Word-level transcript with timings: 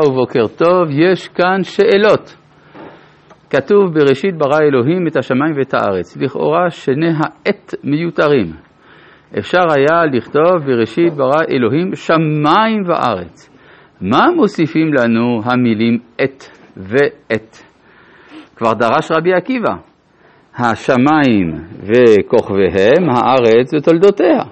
ובוקר 0.00 0.46
טוב, 0.46 0.90
יש 0.90 1.28
כאן 1.28 1.62
שאלות. 1.62 2.36
כתוב 3.50 3.94
בראשית 3.94 4.36
ברא 4.38 4.58
אלוהים 4.60 5.06
את 5.06 5.16
השמיים 5.16 5.54
ואת 5.56 5.74
הארץ. 5.74 6.16
לכאורה 6.16 6.70
שני 6.70 7.08
העת 7.08 7.74
מיותרים. 7.84 8.52
אפשר 9.38 9.62
היה 9.76 10.04
לכתוב 10.12 10.64
בראשית 10.66 11.12
ברא 11.12 11.40
אלוהים 11.50 11.94
שמיים 11.94 12.82
וארץ. 12.86 13.50
מה 14.00 14.26
מוסיפים 14.36 14.92
לנו 14.94 15.40
המילים 15.44 15.98
עת 16.18 16.58
ועת? 16.76 17.62
כבר 18.56 18.72
דרש 18.72 19.12
רבי 19.12 19.34
עקיבא, 19.34 19.74
השמיים 20.58 21.52
וכוכביהם, 21.82 23.10
הארץ 23.10 23.74
ותולדותיה. 23.74 24.42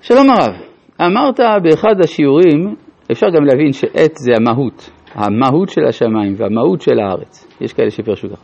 שלום 0.00 0.30
הרב, 0.30 0.54
אמרת 1.00 1.40
באחד 1.62 1.94
השיעורים 2.04 2.83
אפשר 3.12 3.26
גם 3.36 3.44
להבין 3.44 3.72
שעת 3.72 4.14
זה 4.14 4.32
המהות, 4.36 4.90
המהות 5.14 5.68
של 5.68 5.84
השמיים 5.88 6.34
והמהות 6.36 6.80
של 6.80 6.98
הארץ. 6.98 7.58
יש 7.60 7.72
כאלה 7.72 7.90
שפרשו 7.90 8.28
ככה. 8.28 8.42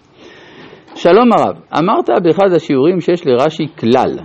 שלום 0.94 1.32
הרב, 1.32 1.56
אמרת 1.78 2.10
באחד 2.24 2.52
השיעורים 2.56 3.00
שיש 3.00 3.26
לרש"י 3.26 3.66
כלל. 3.78 4.16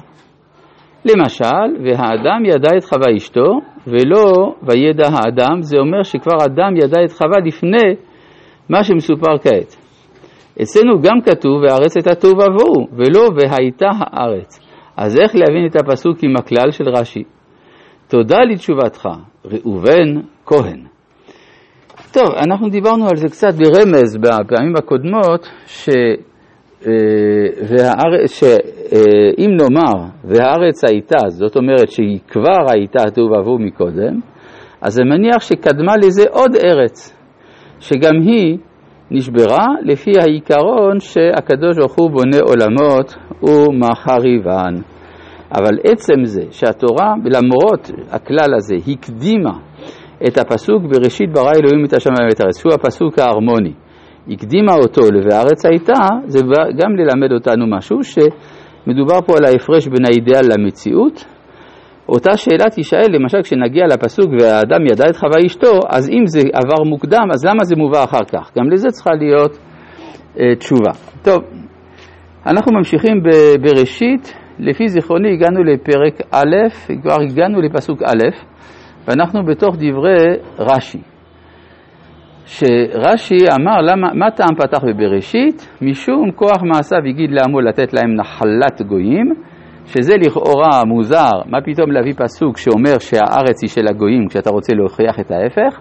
למשל, 1.05 1.83
והאדם 1.83 2.45
ידע 2.45 2.69
את 2.77 2.83
חווה 2.83 3.17
אשתו, 3.17 3.59
ולא 3.87 4.55
וידע 4.63 5.07
האדם, 5.07 5.61
זה 5.61 5.77
אומר 5.77 6.03
שכבר 6.03 6.37
אדם 6.45 6.77
ידע 6.77 7.03
את 7.05 7.11
חווה 7.11 7.39
לפני 7.45 7.95
מה 8.69 8.83
שמסופר 8.83 9.37
כעת. 9.37 9.75
אצלנו 10.61 11.01
גם 11.01 11.21
כתוב, 11.21 11.61
והארץ 11.63 11.95
הייתה 11.97 12.15
תוהו 12.15 12.33
ובוהו, 12.33 12.87
ולא 12.91 13.29
והייתה 13.35 13.89
הארץ. 13.99 14.59
אז 14.97 15.17
איך 15.17 15.35
להבין 15.35 15.65
את 15.65 15.75
הפסוק 15.75 16.23
עם 16.23 16.35
הכלל 16.37 16.71
של 16.71 16.89
רש"י? 16.89 17.23
תודה 18.07 18.37
לתשובתך, 18.51 19.09
ראובן 19.45 20.21
כהן. 20.45 20.85
טוב, 22.13 22.27
אנחנו 22.47 22.69
דיברנו 22.69 23.05
על 23.05 23.15
זה 23.15 23.27
קצת 23.27 23.53
ברמז 23.53 24.17
בפעמים 24.17 24.75
הקודמות, 24.77 25.47
ש... 25.65 25.89
והארץ, 27.69 28.39
שאם 28.39 29.51
נאמר 29.57 30.05
והארץ 30.23 30.83
הייתה, 30.83 31.17
זאת 31.27 31.55
אומרת 31.55 31.89
שהיא 31.89 32.19
כבר 32.27 32.71
הייתה 32.71 33.03
ובוהו 33.17 33.59
מקודם, 33.59 34.19
אז 34.81 34.93
זה 34.93 35.03
מניח 35.03 35.41
שקדמה 35.41 35.97
לזה 35.97 36.23
עוד 36.31 36.55
ארץ, 36.55 37.17
שגם 37.79 38.21
היא 38.21 38.57
נשברה 39.11 39.65
לפי 39.83 40.11
העיקרון 40.21 40.99
שהקדוש 40.99 41.77
ברוך 41.77 41.95
הוא 41.99 42.11
בונה 42.11 42.37
עולמות 42.47 43.15
ומחריבן. 43.43 44.94
אבל 45.57 45.77
עצם 45.83 46.25
זה 46.25 46.41
שהתורה, 46.51 47.13
למרות 47.25 47.91
הכלל 48.11 48.53
הזה, 48.57 48.75
הקדימה 48.87 49.53
את 50.27 50.37
הפסוק 50.37 50.83
בראשית 50.83 51.33
ברא 51.33 51.51
אלוהים 51.57 51.85
את 51.85 51.93
השמיים 51.93 52.27
ואת 52.29 52.39
הארץ, 52.39 52.59
שהוא 52.59 52.73
הפסוק 52.73 53.19
ההרמוני, 53.19 53.73
הקדימה 54.29 54.73
אותו 54.73 55.01
ל"וארץ 55.01 55.65
הייתה", 55.65 55.93
זה 56.25 56.39
גם 56.81 56.95
ללמד 56.95 57.31
אותנו 57.31 57.67
משהו, 57.67 57.97
שמדובר 58.03 59.21
פה 59.21 59.33
על 59.37 59.45
ההפרש 59.45 59.87
בין 59.87 60.05
האידאל 60.05 60.45
למציאות. 60.53 61.25
אותה 62.09 62.37
שאלה 62.37 62.69
תישאל, 62.75 63.07
למשל 63.09 63.41
כשנגיע 63.43 63.85
לפסוק 63.85 64.31
והאדם 64.39 64.85
ידע 64.91 65.03
את 65.09 65.15
חווה 65.15 65.37
אשתו, 65.45 65.79
אז 65.89 66.09
אם 66.09 66.25
זה 66.25 66.39
עבר 66.53 66.83
מוקדם, 66.89 67.27
אז 67.33 67.45
למה 67.45 67.63
זה 67.63 67.75
מובא 67.75 68.03
אחר 68.03 68.25
כך? 68.31 68.51
גם 68.57 68.69
לזה 68.69 68.87
צריכה 68.89 69.11
להיות 69.13 69.57
אה, 70.39 70.55
תשובה. 70.55 70.91
טוב, 71.23 71.43
אנחנו 72.45 72.71
ממשיכים 72.77 73.23
בראשית. 73.61 74.44
לפי 74.59 74.87
זיכרוני 74.87 75.33
הגענו 75.33 75.63
לפרק 75.63 76.21
א', 76.31 76.55
כבר 77.01 77.21
הגענו 77.21 77.61
לפסוק 77.61 78.03
א', 78.03 78.29
ואנחנו 79.07 79.45
בתוך 79.45 79.75
דברי 79.75 80.35
רש"י. 80.59 81.01
שרש"י 82.45 83.37
אמר, 83.59 83.81
למה, 83.81 84.13
מה 84.13 84.31
טעם 84.31 84.55
פתח 84.57 84.83
בבראשית? 84.83 85.77
משום 85.81 86.31
כוח 86.31 86.63
מעשיו 86.63 86.99
הגיד 87.09 87.31
לעמו 87.31 87.61
לתת 87.61 87.93
להם 87.93 88.15
נחלת 88.15 88.81
גויים, 88.87 89.33
שזה 89.85 90.13
לכאורה 90.17 90.85
מוזר, 90.87 91.41
מה 91.45 91.57
פתאום 91.65 91.91
להביא 91.91 92.13
פסוק 92.17 92.57
שאומר 92.57 92.99
שהארץ 92.99 93.61
היא 93.61 93.69
של 93.69 93.87
הגויים 93.89 94.27
כשאתה 94.27 94.49
רוצה 94.49 94.73
להוכיח 94.75 95.19
את 95.19 95.31
ההפך? 95.31 95.79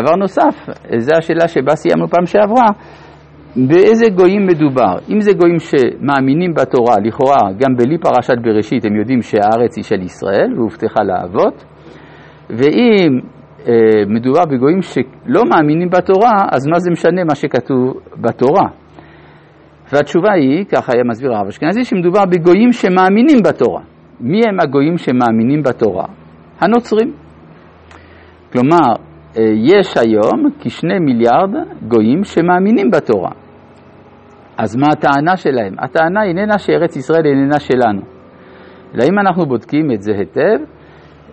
דבר 0.00 0.16
נוסף, 0.16 0.68
זו 0.98 1.12
השאלה 1.18 1.48
שבה 1.48 1.76
סיימנו 1.76 2.08
פעם 2.08 2.26
שעברה, 2.26 2.70
באיזה 3.56 4.08
גויים 4.16 4.46
מדובר? 4.46 4.94
אם 5.10 5.20
זה 5.20 5.32
גויים 5.32 5.58
שמאמינים 5.58 6.54
בתורה, 6.54 6.96
לכאורה 7.04 7.52
גם 7.58 7.76
בלי 7.76 7.98
פרשת 7.98 8.34
בראשית 8.42 8.84
הם 8.84 8.96
יודעים 8.96 9.22
שהארץ 9.22 9.76
היא 9.76 9.84
של 9.84 10.02
ישראל 10.02 10.52
והובטחה 10.56 11.02
לאבות, 11.02 11.64
ואם 12.50 13.20
אה, 13.68 14.06
מדובר 14.08 14.44
בגויים 14.44 14.82
שלא 14.82 15.42
מאמינים 15.50 15.88
בתורה, 15.90 16.32
אז 16.52 16.66
מה 16.66 16.78
זה 16.78 16.90
משנה 16.90 17.24
מה 17.24 17.34
שכתוב 17.34 18.00
בתורה? 18.20 18.68
והתשובה 19.92 20.32
היא, 20.32 20.64
ככה 20.64 20.92
היה 20.94 21.04
מסביר 21.10 21.34
הרב 21.34 21.46
אשכנזי, 21.46 21.84
שמדובר 21.84 22.24
בגויים 22.24 22.72
שמאמינים 22.72 23.38
בתורה. 23.44 23.82
מי 24.20 24.40
הם 24.48 24.60
הגויים 24.60 24.98
שמאמינים 24.98 25.62
בתורה? 25.62 26.06
הנוצרים. 26.60 27.12
כלומר, 28.52 28.92
אה, 29.38 29.42
יש 29.56 29.96
היום 29.96 30.50
כשני 30.60 30.98
מיליארד 30.98 31.50
גויים 31.88 32.24
שמאמינים 32.24 32.90
בתורה. 32.90 33.43
אז 34.58 34.76
מה 34.76 34.86
הטענה 34.92 35.36
שלהם? 35.36 35.74
הטענה 35.78 36.24
איננה 36.24 36.58
שארץ 36.58 36.96
ישראל 36.96 37.26
איננה 37.26 37.60
שלנו. 37.60 38.00
אלא 38.94 39.04
אם 39.04 39.18
אנחנו 39.18 39.46
בודקים 39.46 39.92
את 39.92 40.02
זה 40.02 40.12
היטב, 40.12 40.64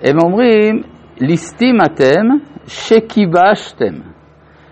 הם 0.04 0.18
אומרים, 0.24 0.82
ליסטים 1.22 1.76
אתם 1.86 2.24
שכיבשתם. 2.68 3.94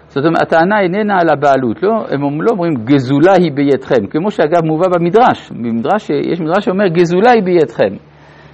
זאת 0.07 0.25
אומרת, 0.25 0.41
הטענה 0.41 0.79
איננה 0.79 1.19
על 1.21 1.29
הבעלות, 1.29 1.83
לא, 1.83 2.05
הם 2.11 2.41
לא 2.41 2.51
אומרים 2.51 2.73
גזולה 2.73 3.33
היא 3.37 3.51
בידכם, 3.55 4.07
כמו 4.09 4.31
שאגב 4.31 4.65
מובא 4.65 4.87
במדרש, 4.87 5.51
במדרש, 5.51 6.09
יש 6.09 6.41
מדרש 6.41 6.65
שאומר 6.65 6.87
גזולה 6.87 7.31
היא 7.31 7.43
בידכם, 7.43 7.95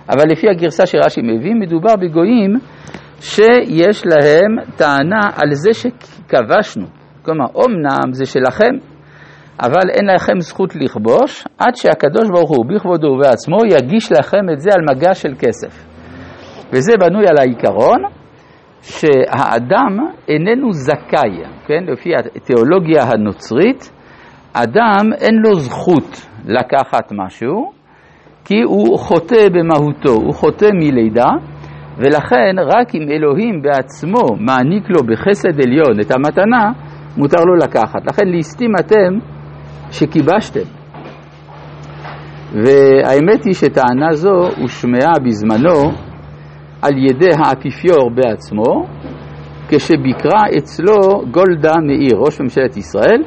אבל 0.10 0.24
לפי 0.32 0.50
הגרסה 0.50 0.86
שרש"י 0.86 1.22
מביא, 1.22 1.54
מדובר 1.56 1.96
בגויים 1.96 2.52
שיש 3.20 4.04
להם 4.06 4.76
טענה 4.78 5.22
על 5.36 5.54
זה 5.54 5.74
שכבשנו, 5.74 6.86
כלומר, 7.22 7.46
אמנם 7.66 8.14
זה 8.14 8.26
שלכם, 8.26 8.76
אבל 9.60 9.90
אין 9.90 10.06
לכם 10.16 10.40
זכות 10.40 10.76
לכבוש 10.76 11.48
עד 11.58 11.76
שהקדוש 11.76 12.30
ברוך 12.30 12.50
הוא 12.50 12.66
בכבודו 12.66 13.08
ובעצמו 13.08 13.58
יגיש 13.66 14.12
לכם 14.12 14.50
את 14.54 14.60
זה 14.60 14.70
על 14.74 14.96
מגע 14.96 15.14
של 15.14 15.34
כסף. 15.40 15.86
וזה 16.74 16.94
בנוי 17.00 17.24
על 17.28 17.38
העיקרון 17.40 18.04
שהאדם 18.82 19.98
איננו 20.28 20.72
זכאי, 20.72 21.44
כן? 21.68 21.84
לפי 21.88 22.10
התיאולוגיה 22.16 23.04
הנוצרית, 23.04 23.92
אדם 24.54 25.14
אין 25.22 25.36
לו 25.36 25.56
זכות 25.56 26.28
לקחת 26.46 27.12
משהו 27.12 27.72
כי 28.46 28.62
הוא 28.62 29.00
חוטא 29.00 29.50
במהותו, 29.54 30.14
הוא 30.14 30.34
חוטא 30.34 30.70
מלידה 30.74 31.30
ולכן 31.98 32.56
רק 32.60 32.96
אם 32.96 33.10
אלוהים 33.10 33.62
בעצמו 33.62 34.36
מעניק 34.40 34.90
לו 34.90 35.04
בחסד 35.08 35.62
עליון 35.62 36.00
את 36.02 36.12
המתנה, 36.12 36.72
מותר 37.18 37.44
לו 37.46 37.56
לקחת. 37.56 38.06
לכן 38.08 38.28
ליסטים 38.28 38.72
אתם 38.80 39.35
שכיבשתם. 39.96 40.68
והאמת 42.54 43.44
היא 43.46 43.54
שטענה 43.54 44.12
זו 44.12 44.48
הושמעה 44.58 45.14
בזמנו 45.24 45.92
על 46.82 46.98
ידי 46.98 47.30
האפיפיור 47.38 48.12
בעצמו, 48.16 48.86
כשביקרה 49.70 50.42
אצלו 50.58 51.26
גולדה 51.32 51.74
מאיר, 51.88 52.18
ראש 52.26 52.42
ממשלת 52.42 52.78
ישראל, 52.78 53.24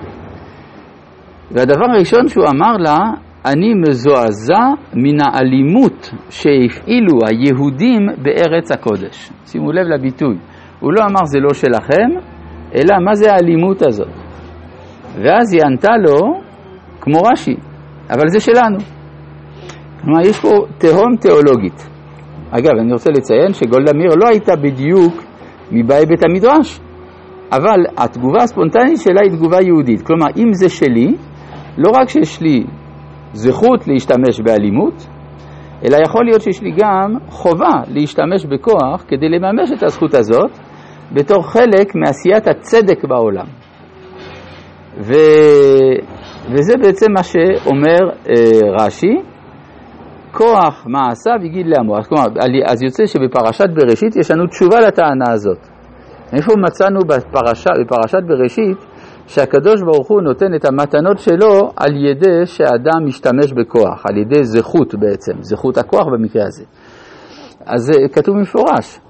והדבר 1.51 1.85
הראשון 1.95 2.29
שהוא 2.29 2.45
אמר 2.51 2.73
לה, 2.79 2.99
אני 3.47 3.75
מזועזע 3.89 4.65
מן 4.95 5.17
האלימות 5.21 6.11
שהפעילו 6.31 7.19
היהודים 7.27 8.07
בארץ 8.23 8.73
הקודש. 8.73 9.31
שימו 9.47 9.73
לב 9.73 9.87
לביטוי, 9.87 10.37
הוא 10.81 10.93
לא 10.93 11.01
אמר 11.01 11.25
זה 11.25 11.39
לא 11.39 11.55
שלכם, 11.55 12.29
אלא 12.75 12.97
מה 13.05 13.15
זה 13.15 13.33
האלימות 13.33 13.87
הזאת. 13.87 14.09
ואז 15.23 15.55
היא 15.55 15.63
ענתה 15.65 15.97
לו, 15.97 16.48
כמו 17.09 17.23
רש"י, 17.33 17.55
אבל 18.11 18.29
זה 18.29 18.41
שלנו. 18.41 18.79
כלומר, 20.01 20.21
יש 20.21 20.41
פה 20.41 20.49
תהום 20.79 21.17
תיאולוגית. 21.21 21.89
אגב, 22.51 22.71
אני 22.81 22.93
רוצה 22.93 23.11
לציין 23.11 23.53
שגולדה 23.53 23.93
מאיר 23.95 24.15
לא 24.23 24.29
הייתה 24.29 24.57
בדיוק 24.57 25.23
מבאי 25.73 26.07
בית 26.07 26.25
המדרש, 26.25 26.81
אבל 27.53 27.81
התגובה 27.97 28.43
הספונטנית 28.43 29.01
שלה 29.01 29.21
היא 29.23 29.31
תגובה 29.31 29.57
יהודית. 29.63 30.03
כלומר, 30.03 30.27
אם 30.37 30.53
זה 30.53 30.69
שלי, 30.69 31.15
לא 31.79 31.91
רק 32.01 32.09
שיש 32.09 32.41
לי 32.41 32.65
זכות 33.33 33.89
להשתמש 33.89 34.41
באלימות, 34.45 35.07
אלא 35.85 35.97
יכול 36.07 36.25
להיות 36.25 36.43
שיש 36.43 36.63
לי 36.63 36.71
גם 36.71 37.15
חובה 37.29 37.83
להשתמש 37.89 38.45
בכוח 38.45 39.05
כדי 39.09 39.29
לממש 39.29 39.73
את 39.73 39.83
הזכות 39.83 40.15
הזאת 40.15 40.59
בתור 41.13 41.43
חלק 41.43 41.95
מעשיית 41.95 42.47
הצדק 42.47 43.05
בעולם. 43.05 43.47
ו... 45.01 45.13
וזה 46.53 46.73
בעצם 46.83 47.13
מה 47.13 47.23
שאומר 47.23 48.01
אה, 48.29 48.85
רש"י, 48.85 49.17
כוח 50.33 50.87
מעשיו 50.87 51.35
הגיד 51.45 51.67
לעמו. 51.67 51.95
כלומר, 52.09 52.27
אז 52.67 52.83
יוצא 52.83 53.07
שבפרשת 53.07 53.69
בראשית 53.75 54.17
יש 54.17 54.31
לנו 54.31 54.47
תשובה 54.47 54.81
לטענה 54.81 55.33
הזאת. 55.33 55.59
איפה 56.33 56.53
מצאנו 56.67 57.01
בפרשה, 57.01 57.71
בפרשת 57.81 58.23
בראשית 58.29 58.79
שהקדוש 59.27 59.83
ברוך 59.83 60.09
הוא 60.09 60.23
נותן 60.23 60.55
את 60.55 60.65
המתנות 60.65 61.19
שלו 61.19 61.71
על 61.77 61.97
ידי 61.97 62.47
שאדם 62.47 63.07
משתמש 63.07 63.53
בכוח, 63.53 64.07
על 64.07 64.17
ידי 64.17 64.45
זכות 64.45 64.95
בעצם, 64.95 65.33
זכות 65.41 65.79
הכוח 65.79 66.07
במקרה 66.13 66.47
הזה. 66.47 66.65
אז 67.67 67.83
זה 67.83 67.93
אה, 68.03 68.09
כתוב 68.09 68.37
מפורש, 68.37 69.01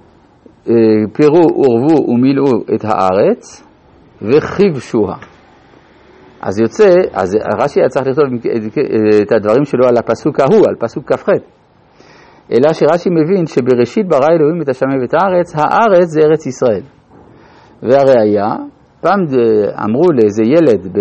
אה, 0.69 0.75
פירו 1.12 1.43
ורבו 1.58 2.11
ומילאו 2.11 2.50
את 2.75 2.84
הארץ 2.84 3.64
וכיבשוה. 4.23 5.38
אז 6.40 6.58
יוצא, 6.61 6.88
אז 7.12 7.37
רש"י 7.62 7.81
היה 7.81 7.88
צריך 7.88 8.06
לכתוב 8.06 8.25
את 9.23 9.32
הדברים 9.32 9.64
שלו 9.64 9.87
על 9.87 9.96
הפסוק 9.96 10.40
ההוא, 10.40 10.67
על 10.69 10.75
פסוק 10.79 11.12
כ"ח. 11.12 11.29
אלא 12.52 12.73
שרש"י 12.73 13.11
מבין 13.11 13.46
שבראשית 13.46 14.08
ברא 14.08 14.29
אלוהים 14.32 14.62
את 14.62 14.69
השמיים 14.69 15.00
ואת 15.00 15.14
הארץ, 15.14 15.55
הארץ 15.55 16.08
זה 16.08 16.20
ארץ 16.20 16.46
ישראל. 16.46 16.82
והראיה, 17.82 18.56
פעם 19.00 19.20
אמרו 19.85 20.12
לאיזה 20.12 20.43
ילד 20.43 20.99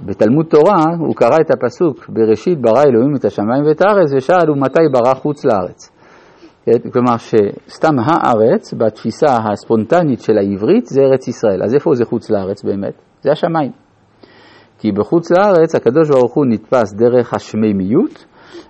בתלמוד 0.00 0.46
תורה, 0.46 0.84
הוא 0.98 1.14
קרא 1.16 1.36
את 1.40 1.50
הפסוק 1.50 2.08
בראשית 2.08 2.60
ברא 2.60 2.82
אלוהים 2.82 3.14
את 3.16 3.24
השמיים 3.24 3.64
ואת 3.66 3.82
הארץ 3.82 4.12
ושאל 4.16 4.50
ומתי 4.50 4.82
ברא 4.92 5.14
חוץ 5.14 5.44
לארץ. 5.44 5.90
כן? 6.64 6.90
כלומר 6.92 7.16
שסתם 7.16 7.94
הארץ 7.98 8.74
בתפיסה 8.74 9.26
הספונטנית 9.26 10.20
של 10.20 10.38
העברית 10.38 10.86
זה 10.86 11.00
ארץ 11.00 11.28
ישראל. 11.28 11.62
אז 11.62 11.74
איפה 11.74 11.94
זה 11.94 12.04
חוץ 12.04 12.30
לארץ 12.30 12.64
באמת? 12.64 12.94
זה 13.20 13.32
השמיים. 13.32 13.89
כי 14.80 14.92
בחוץ 14.92 15.30
לארץ 15.30 15.74
הקדוש 15.74 16.08
ברוך 16.08 16.34
הוא 16.34 16.46
נתפס 16.46 16.92
דרך 16.92 17.34
השמימיות, 17.34 18.24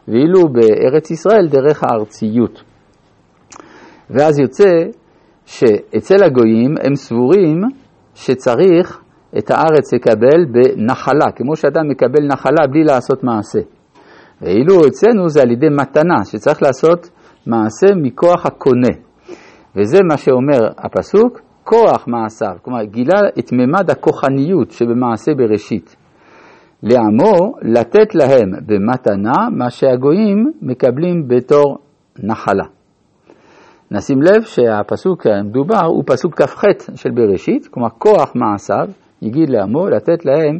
ואילו 0.09 0.41
בארץ 0.53 1.11
ישראל 1.11 1.49
דרך 1.49 1.85
הארציות. 1.85 2.63
ואז 4.11 4.39
יוצא 4.39 4.71
שאצל 5.47 6.25
הגויים 6.25 6.75
הם 6.85 6.95
סבורים 6.95 7.61
שצריך 8.15 9.01
את 9.39 9.51
הארץ 9.51 9.93
לקבל 9.95 10.45
בנחלה, 10.53 11.33
כמו 11.37 11.57
שאדם 11.57 11.89
מקבל 11.89 12.27
נחלה 12.27 12.67
בלי 12.71 12.85
לעשות 12.85 13.25
מעשה. 13.25 13.61
ואילו 14.43 14.87
אצלנו 14.87 15.29
זה 15.29 15.43
על 15.43 15.51
ידי 15.51 15.69
מתנה, 15.69 16.25
שצריך 16.25 16.63
לעשות 16.63 17.11
מעשה 17.47 17.87
מכוח 18.03 18.47
הקונה. 18.47 18.95
וזה 19.77 19.99
מה 20.09 20.17
שאומר 20.17 20.69
הפסוק, 20.79 21.41
כוח 21.71 22.09
מעשיו, 22.09 22.57
כלומר 22.63 22.85
גילה 22.85 23.21
את 23.39 23.53
ממד 23.53 23.91
הכוחניות 23.91 24.71
שבמעשה 24.71 25.33
בראשית. 25.35 25.97
לעמו 26.83 27.53
לתת 27.63 28.15
להם 28.15 28.51
במתנה 28.67 29.49
מה 29.57 29.71
שהגויים 29.71 30.53
מקבלים 30.63 31.29
בתור 31.29 31.79
נחלה. 32.23 32.65
נשים 33.91 34.23
לב 34.23 34.43
שהפסוק 34.43 35.27
המדובר 35.27 35.85
הוא 35.87 36.05
פסוק 36.07 36.43
כ"ח 36.43 36.63
של 36.95 37.11
בראשית, 37.11 37.67
כלומר 37.67 37.89
כוח 37.99 38.33
מעשיו 38.35 38.89
יגיד 39.23 39.51
לעמו 39.51 39.89
לתת 39.89 40.25
להם 40.25 40.59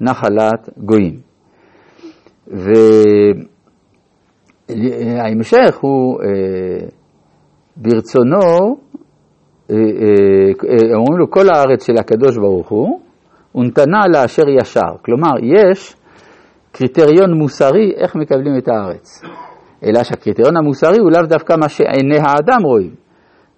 נחלת 0.00 0.68
גויים. 0.76 1.20
וההמשך 4.68 5.76
הוא 5.80 6.20
אה, 6.22 6.86
ברצונו, 7.76 8.76
אומרים 10.94 11.18
לו 11.18 11.30
כל 11.30 11.46
הארץ 11.54 11.86
של 11.86 11.98
הקדוש 11.98 12.36
ברוך 12.36 12.68
הוא, 12.68 13.00
ונתנה 13.54 14.04
לאשר 14.14 14.48
ישר. 14.48 14.96
כלומר, 15.04 15.30
יש 15.42 15.96
קריטריון 16.72 17.32
מוסרי 17.34 17.92
איך 17.96 18.16
מקבלים 18.16 18.58
את 18.58 18.68
הארץ. 18.68 19.22
אלא 19.84 20.04
שהקריטריון 20.04 20.56
המוסרי 20.56 20.98
הוא 20.98 21.10
לאו 21.10 21.22
דווקא 21.22 21.54
מה 21.60 21.68
שעיני 21.68 22.18
האדם 22.18 22.62
רואים, 22.64 22.90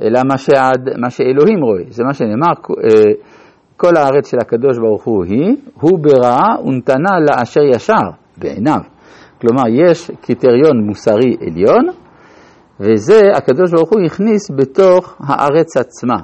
אלא 0.02 0.20
מה, 0.28 0.38
שעד, 0.38 0.88
מה 0.98 1.10
שאלוהים 1.10 1.60
רואה. 1.62 1.82
זה 1.88 2.04
מה 2.04 2.14
שנאמר, 2.14 2.52
אה, 2.84 3.12
כל 3.76 3.96
הארץ 3.96 4.30
של 4.30 4.36
הקדוש 4.40 4.78
ברוך 4.78 5.04
הוא 5.04 5.24
היא, 5.24 5.56
הוא 5.80 5.98
ברעה 5.98 6.60
ונתנה 6.64 7.10
לאשר 7.20 7.60
ישר, 7.74 8.10
בעיניו. 8.38 8.80
כלומר, 9.40 9.62
יש 9.68 10.10
קריטריון 10.20 10.86
מוסרי 10.86 11.36
עליון, 11.40 12.01
וזה 12.82 13.20
הקדוש 13.36 13.72
ברוך 13.72 13.92
הוא 13.92 14.00
הכניס 14.06 14.50
בתוך 14.50 15.16
הארץ 15.20 15.76
עצמה. 15.76 16.16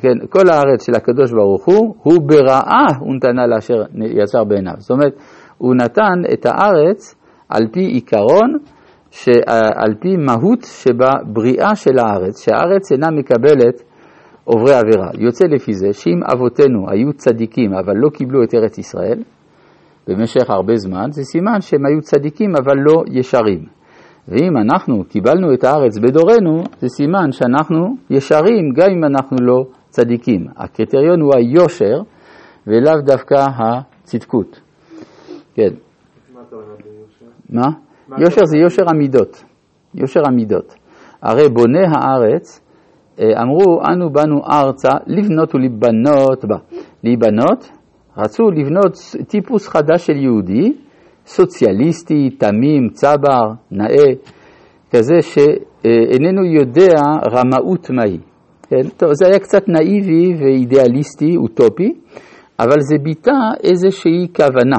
כן, 0.00 0.26
כל 0.30 0.48
הארץ 0.50 0.86
של 0.86 0.92
הקדוש 0.96 1.32
ברוך 1.32 1.64
הוא, 1.64 1.94
הוא 2.02 2.14
ברעה 2.28 2.86
הוא 3.00 3.14
נתנה 3.14 3.46
לאשר 3.46 3.74
ישר 4.22 4.44
בעיניו. 4.44 4.74
זאת 4.78 4.90
אומרת, 4.90 5.14
הוא 5.58 5.74
נתן 5.74 6.22
את 6.32 6.46
הארץ 6.46 7.14
על 7.48 7.62
פי 7.72 7.80
עיקרון, 7.80 8.58
על 9.74 9.94
פי 10.00 10.16
מהות 10.16 10.62
שבבריאה 10.62 11.74
של 11.74 11.98
הארץ, 11.98 12.44
שהארץ 12.44 12.92
אינה 12.92 13.10
מקבלת 13.10 13.82
עוברי 14.44 14.74
עבירה. 14.74 15.10
יוצא 15.18 15.44
לפי 15.44 15.74
זה 15.74 15.92
שאם 15.92 16.20
אבותינו 16.34 16.90
היו 16.90 17.12
צדיקים 17.12 17.72
אבל 17.74 17.96
לא 17.96 18.08
קיבלו 18.08 18.44
את 18.44 18.54
ארץ 18.54 18.78
ישראל 18.78 19.22
במשך 20.08 20.50
הרבה 20.50 20.76
זמן, 20.76 21.10
זה 21.10 21.22
סימן 21.22 21.60
שהם 21.60 21.86
היו 21.86 22.00
צדיקים 22.00 22.52
אבל 22.62 22.76
לא 22.76 23.02
ישרים. 23.10 23.83
ואם 24.28 24.56
אנחנו 24.56 25.04
קיבלנו 25.04 25.54
את 25.54 25.64
הארץ 25.64 25.98
בדורנו, 25.98 26.62
זה 26.78 26.88
סימן 26.88 27.32
שאנחנו 27.32 27.96
ישרים 28.10 28.72
גם 28.76 28.90
אם 28.90 29.04
אנחנו 29.04 29.36
לא 29.40 29.64
צדיקים. 29.88 30.46
הקריטריון 30.56 31.20
הוא 31.20 31.32
היושר 31.36 32.02
ולאו 32.66 33.00
דווקא 33.04 33.46
הצדקות. 33.58 34.60
כן. 35.54 35.74
מה? 37.50 37.68
יושר 38.18 38.44
זה 38.44 38.58
יושר 38.58 38.82
המידות. 38.90 39.44
יושר 39.94 40.20
המידות. 40.26 40.74
הרי 41.22 41.48
בוני 41.48 41.86
הארץ 41.86 42.60
אה, 43.20 43.42
אמרו, 43.42 43.82
אנו 43.92 44.10
באנו 44.10 44.40
ארצה 44.46 44.90
לבנות 45.06 45.54
ולהיבנות 45.54 46.44
בה. 46.44 46.56
להיבנות, 47.04 47.70
רצו 48.18 48.50
לבנות 48.50 48.92
טיפוס 49.28 49.68
חדש 49.68 50.06
של 50.06 50.16
יהודי, 50.16 50.72
סוציאליסטי, 51.26 52.30
תמים, 52.38 52.88
צבר, 52.92 53.52
נאה, 53.70 54.12
כזה 54.90 55.14
שאיננו 55.22 56.44
יודע 56.44 56.96
רמאות 57.32 57.90
מהי. 57.90 58.18
כן? 58.68 58.88
טוב, 58.96 59.10
זה 59.12 59.26
היה 59.26 59.38
קצת 59.38 59.68
נאיבי 59.68 60.34
ואידיאליסטי, 60.38 61.36
אוטופי, 61.36 61.92
אבל 62.60 62.80
זה 62.80 62.96
ביטא 63.02 63.32
איזושהי 63.62 64.28
כוונה. 64.36 64.78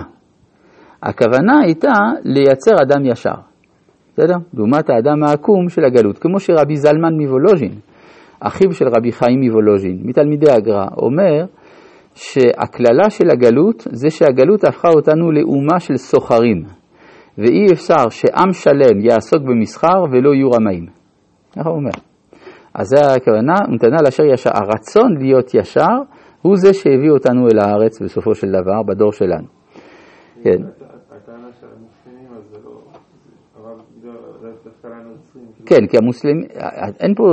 הכוונה 1.04 1.54
הייתה 1.66 1.94
לייצר 2.24 2.72
אדם 2.72 3.06
ישר, 3.06 3.36
בסדר? 4.14 4.38
לעומת 4.54 4.90
האדם 4.90 5.24
העקום 5.24 5.70
של 5.70 5.86
הגלות, 5.86 6.18
כמו 6.18 6.40
שרבי 6.40 6.76
זלמן 6.76 7.14
מוולוז'ין, 7.22 7.72
אחיו 8.40 8.72
של 8.72 8.86
רבי 8.98 9.12
חיים 9.12 9.40
מוולוז'ין, 9.40 10.00
מתלמידי 10.04 10.52
הגר"א, 10.52 10.86
אומר 10.98 11.46
שהקללה 12.16 13.10
של 13.10 13.30
הגלות 13.32 13.88
זה 13.92 14.10
שהגלות 14.10 14.64
הפכה 14.64 14.88
אותנו 14.96 15.32
לאומה 15.32 15.80
של 15.80 15.98
סוחרים, 15.98 16.64
ואי 17.38 17.66
אפשר 17.74 18.10
שעם 18.10 18.54
שלם 18.54 19.00
יעסוק 19.00 19.42
במסחר 19.42 20.04
ולא 20.12 20.34
יהיו 20.34 20.52
רמאים. 20.52 20.86
ככה 21.56 21.70
הוא 21.70 21.78
אומר. 21.78 21.92
אז 22.74 22.88
זה 22.88 23.14
הכוונה, 23.14 23.54
נתנה 23.74 23.98
לאשר 24.06 24.24
ישר. 24.34 24.50
הרצון 24.54 25.18
להיות 25.20 25.54
ישר 25.54 25.96
הוא 26.42 26.56
זה 26.58 26.74
שהביא 26.74 27.12
אותנו 27.12 27.48
אל 27.48 27.60
הארץ 27.60 28.02
בסופו 28.02 28.36
של 28.36 28.48
דבר, 28.48 28.84
בדור 28.88 29.12
שלנו. 29.12 29.48
כן. 30.44 30.85
כן, 35.66 35.88
כי 35.90 35.98
המוסלמים, 35.98 36.42
אין 37.00 37.16
פה 37.16 37.24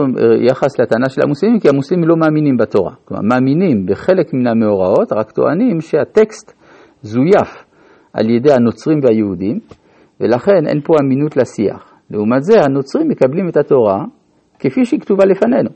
יחס 0.49 0.81
לטענה 0.81 1.09
של 1.09 1.21
המוסלמים, 1.25 1.61
כי 1.61 1.69
המוסלמים 1.69 2.09
לא 2.09 2.17
מאמינים 2.17 2.57
בתורה. 2.57 2.95
כלומר, 3.05 3.23
מאמינים 3.23 3.87
בחלק 3.87 4.35
מן 4.35 4.47
המאורעות, 4.47 5.13
רק 5.13 5.31
טוענים 5.31 5.81
שהטקסט 5.81 6.53
זויף 7.03 7.65
על 8.13 8.31
ידי 8.31 8.53
הנוצרים 8.53 9.01
והיהודים, 9.03 9.59
ולכן 10.21 10.67
אין 10.67 10.81
פה 10.81 10.95
אמינות 11.03 11.37
לשיח. 11.37 11.93
לעומת 12.11 12.43
זה, 12.43 12.61
הנוצרים 12.61 13.09
מקבלים 13.09 13.49
את 13.49 13.57
התורה 13.57 14.05
כפי 14.59 14.85
שהיא 14.85 15.01
כתובה 15.01 15.25
לפנינו, 15.25 15.71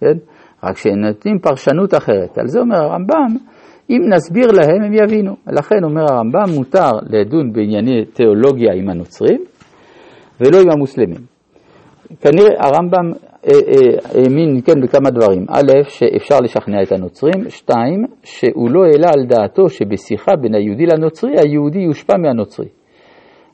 כן? 0.00 0.18
רק 0.64 0.76
שהם 0.76 1.00
נותנים 1.00 1.38
פרשנות 1.38 1.94
אחרת. 1.94 2.38
על 2.38 2.46
זה 2.46 2.60
אומר 2.60 2.76
הרמב"ם, 2.76 3.36
אם 3.90 4.00
נסביר 4.08 4.46
להם 4.46 4.82
הם 4.82 4.94
יבינו. 4.94 5.36
לכן 5.46 5.84
אומר 5.84 6.02
הרמב"ם, 6.10 6.54
מותר 6.56 6.90
לדון 7.10 7.52
בענייני 7.52 8.04
תיאולוגיה 8.04 8.74
עם 8.74 8.88
הנוצרים 8.88 9.40
ולא 10.40 10.60
עם 10.60 10.70
המוסלמים. 10.70 11.38
כנראה 12.20 12.54
הרמב"ם 12.58 13.12
אה, 13.46 13.52
אה, 13.52 14.20
האמין 14.22 14.60
כן 14.64 14.80
בכמה 14.80 15.10
דברים. 15.10 15.46
א', 15.48 15.72
שאפשר 15.88 16.40
לשכנע 16.40 16.82
את 16.82 16.92
הנוצרים, 16.92 17.48
שתיים, 17.48 18.04
שהוא 18.22 18.70
לא 18.70 18.84
העלה 18.84 19.08
על 19.16 19.26
דעתו 19.26 19.68
שבשיחה 19.68 20.36
בין 20.36 20.54
היהודי 20.54 20.86
לנוצרי, 20.86 21.32
היהודי 21.38 21.78
יושפע 21.78 22.16
מהנוצרי. 22.16 22.68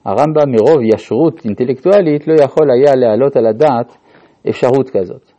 הרמב"ם 0.04 0.50
מרוב 0.52 0.82
ישרות 0.94 1.44
אינטלקטואלית 1.44 2.28
לא 2.28 2.34
יכול 2.42 2.66
היה 2.70 2.94
להעלות 2.96 3.36
על 3.36 3.46
הדעת 3.46 3.96
אפשרות 4.48 4.90
כזאת. 4.90 5.32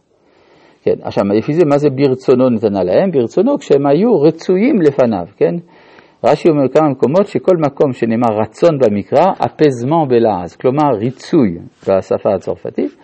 כן, 0.84 0.96
עכשיו, 1.02 1.24
לפי 1.24 1.54
זה, 1.54 1.66
מה 1.66 1.78
זה 1.78 1.90
ברצונו 1.90 2.50
נתנה 2.50 2.84
להם? 2.84 3.12
ברצונו 3.12 3.58
כשהם 3.58 3.88
היו 3.88 4.22
רצויים 4.22 4.82
לפניו, 4.82 5.26
כן? 5.38 5.56
רש"י 6.26 6.50
אומר 6.50 6.68
כמה 6.74 6.90
מקומות 6.90 7.28
שכל 7.28 7.58
מקום 7.58 7.94
שנאמר 7.94 8.42
רצון 8.42 8.80
במקרא, 8.80 9.26
אפזמן 9.46 10.08
בלעז, 10.10 10.56
כלומר 10.56 10.90
ריצוי 11.00 11.58
בשפה 11.88 12.34
הצרפתית, 12.36 12.96